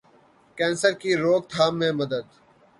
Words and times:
کینسرکی 0.57 1.11
روک 1.23 1.41
تھام 1.51 1.73
میں 1.79 1.91
مدد 1.99 2.25